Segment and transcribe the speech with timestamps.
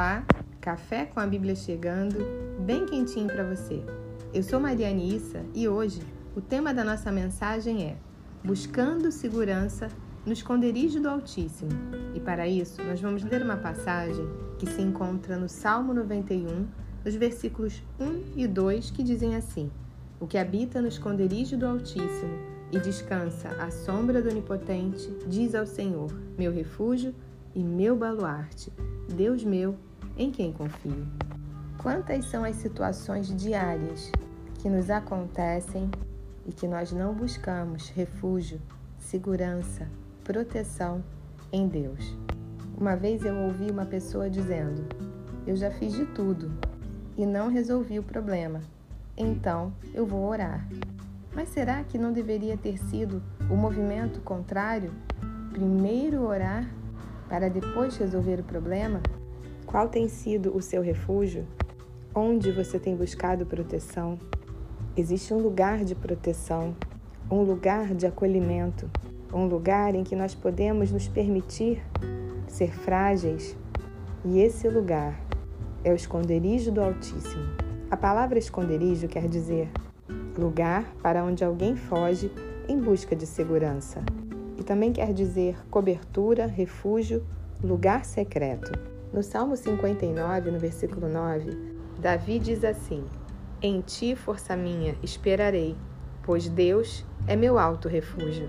[0.00, 0.24] Olá,
[0.62, 2.16] café com a Bíblia chegando,
[2.64, 3.84] bem quentinho para você.
[4.32, 5.20] Eu sou Mariane
[5.54, 6.00] e hoje
[6.34, 7.98] o tema da nossa mensagem é
[8.42, 9.88] Buscando segurança
[10.24, 11.72] no esconderijo do Altíssimo.
[12.14, 14.26] E para isso, nós vamos ler uma passagem
[14.58, 16.66] que se encontra no Salmo 91,
[17.04, 19.70] nos versículos 1 e 2, que dizem assim:
[20.18, 22.38] O que habita no esconderijo do Altíssimo
[22.72, 27.14] e descansa à sombra do Onipotente, diz ao Senhor: Meu refúgio
[27.54, 28.72] e meu baluarte,
[29.14, 29.76] Deus meu,
[30.20, 31.06] em quem confio.
[31.78, 34.12] Quantas são as situações diárias
[34.58, 35.90] que nos acontecem
[36.44, 38.60] e que nós não buscamos refúgio,
[38.98, 39.88] segurança,
[40.22, 41.02] proteção
[41.50, 42.14] em Deus?
[42.78, 44.84] Uma vez eu ouvi uma pessoa dizendo:
[45.46, 46.52] Eu já fiz de tudo
[47.16, 48.60] e não resolvi o problema,
[49.16, 50.68] então eu vou orar.
[51.34, 54.92] Mas será que não deveria ter sido o movimento contrário?
[55.50, 56.68] Primeiro orar
[57.26, 59.00] para depois resolver o problema?
[59.70, 61.46] Qual tem sido o seu refúgio?
[62.12, 64.18] Onde você tem buscado proteção?
[64.96, 66.74] Existe um lugar de proteção,
[67.30, 68.90] um lugar de acolhimento,
[69.32, 71.80] um lugar em que nós podemos nos permitir
[72.48, 73.56] ser frágeis.
[74.24, 75.24] E esse lugar
[75.84, 77.54] é o esconderijo do Altíssimo.
[77.92, 79.70] A palavra esconderijo quer dizer
[80.36, 82.28] lugar para onde alguém foge
[82.68, 84.02] em busca de segurança
[84.58, 87.24] e também quer dizer cobertura, refúgio,
[87.62, 88.89] lugar secreto.
[89.12, 91.50] No Salmo 59, no versículo 9,
[91.98, 93.04] Davi diz assim:
[93.60, 95.76] Em ti, força minha, esperarei,
[96.22, 98.48] pois Deus é meu alto refúgio.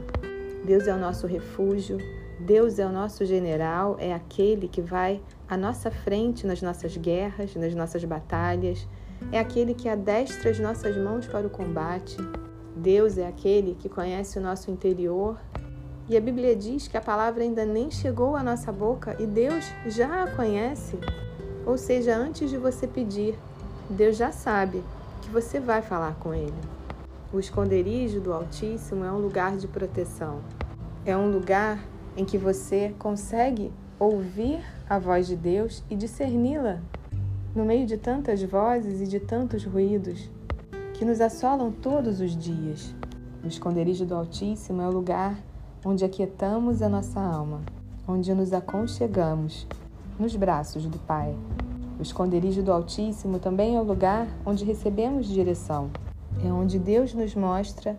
[0.64, 1.98] Deus é o nosso refúgio,
[2.40, 7.56] Deus é o nosso general, é aquele que vai à nossa frente nas nossas guerras,
[7.56, 8.88] nas nossas batalhas,
[9.32, 12.18] é aquele que adestra as nossas mãos para o combate.
[12.76, 15.40] Deus é aquele que conhece o nosso interior
[16.10, 19.66] e a Bíblia diz que a palavra ainda nem chegou à nossa boca e Deus
[19.86, 20.98] já a conhece.
[21.66, 23.38] Ou seja, antes de você pedir,
[23.90, 24.84] Deus já sabe
[25.22, 26.54] que você vai falar com Ele.
[27.32, 30.42] O esconderijo do Altíssimo é um lugar de proteção.
[31.06, 31.80] É um lugar
[32.18, 36.80] em que você consegue ouvir a voz de Deus e discerni-la
[37.56, 40.30] no meio de tantas vozes e de tantos ruídos
[40.94, 42.94] que nos assolam todos os dias.
[43.44, 45.38] O esconderijo do Altíssimo é o lugar
[45.84, 47.62] onde aquietamos a nossa alma,
[48.08, 49.68] onde nos aconchegamos
[50.20, 51.36] nos braços do Pai.
[51.98, 55.90] O esconderijo do Altíssimo também é o lugar onde recebemos direção.
[56.44, 57.98] É onde Deus nos mostra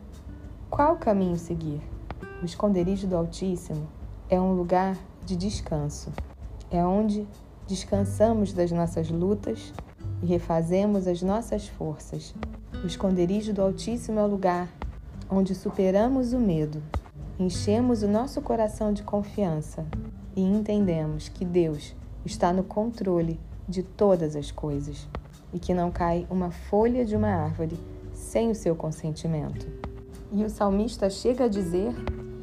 [0.71, 1.81] qual caminho seguir.
[2.41, 3.87] O esconderijo do Altíssimo
[4.29, 6.13] é um lugar de descanso.
[6.71, 7.27] É onde
[7.67, 9.73] descansamos das nossas lutas
[10.23, 12.35] e refazemos as nossas forças.
[12.83, 14.69] O esconderijo do Altíssimo é o lugar
[15.29, 16.83] onde superamos o medo
[17.39, 19.87] enchemos o nosso coração de confiança
[20.37, 21.95] e entendemos que Deus
[22.25, 25.09] está no controle de todas as coisas
[25.53, 27.79] e que não cai uma folha de uma árvore
[28.13, 29.67] sem o seu consentimento.
[30.33, 31.95] E o salmista chega a dizer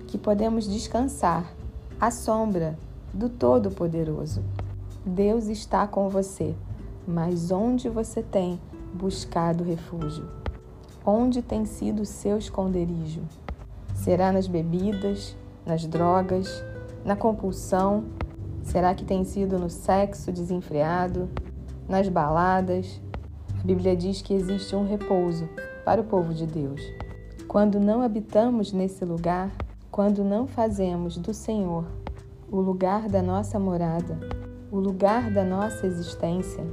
[0.07, 1.51] que podemos descansar
[1.99, 2.77] à sombra
[3.13, 4.43] do Todo-Poderoso.
[5.05, 6.55] Deus está com você,
[7.07, 8.59] mas onde você tem
[8.93, 10.29] buscado refúgio?
[11.05, 13.21] Onde tem sido o seu esconderijo?
[13.99, 16.63] Será nas bebidas, nas drogas,
[17.03, 18.05] na compulsão?
[18.63, 21.29] Será que tem sido no sexo desenfreado,
[21.85, 23.01] nas baladas?
[23.59, 25.49] A Bíblia diz que existe um repouso
[25.83, 26.81] para o povo de Deus.
[27.45, 29.51] Quando não habitamos nesse lugar,
[29.91, 31.83] quando não fazemos do Senhor
[32.49, 34.17] o lugar da nossa morada,
[34.71, 36.65] o lugar da nossa existência,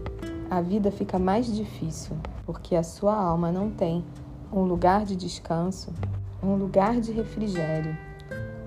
[0.48, 2.16] a vida fica mais difícil,
[2.46, 4.04] porque a sua alma não tem
[4.52, 5.92] um lugar de descanso,
[6.42, 7.96] um lugar de refrigério,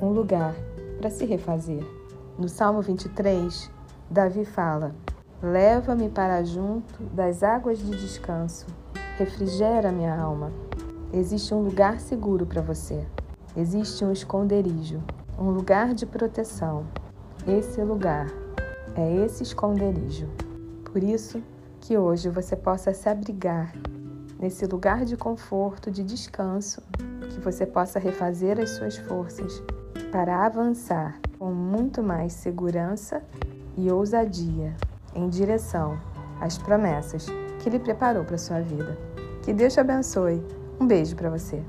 [0.02, 0.56] um lugar
[0.98, 1.86] para se refazer.
[2.38, 3.70] No Salmo 23,
[4.10, 4.96] Davi fala:
[5.42, 8.66] Leva-me para junto das águas de descanso,
[9.18, 10.52] refrigera minha alma.
[11.14, 13.06] Existe um lugar seguro para você.
[13.56, 15.02] Existe um esconderijo,
[15.38, 16.86] um lugar de proteção.
[17.48, 18.28] Esse lugar
[18.96, 20.28] é esse esconderijo.
[20.92, 21.42] Por isso
[21.82, 23.74] que hoje você possa se abrigar
[24.40, 26.82] nesse lugar de conforto, de descanso
[27.40, 29.64] que você possa refazer as suas forças
[30.12, 33.24] para avançar com muito mais segurança
[33.78, 34.76] e ousadia
[35.16, 36.00] em direção
[36.42, 37.28] às promessas
[37.60, 38.98] que Ele preparou para sua vida.
[39.44, 40.44] Que Deus te abençoe.
[40.80, 41.64] Um beijo para você.